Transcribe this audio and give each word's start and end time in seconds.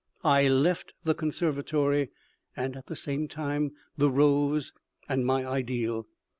I 0.23 0.47
left 0.47 0.95
the 1.03 1.13
conservatory, 1.13 2.09
and, 2.57 2.75
at 2.75 2.87
the 2.87 2.95
same 2.95 3.27
time, 3.27 3.73
the 3.99 4.09
rose 4.09 4.73
and 5.07 5.23
my 5.23 5.45
ideal. 5.47 6.07